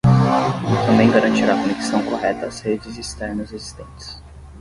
[0.87, 4.19] Também garantirá a conexão correta às redes externas existentes.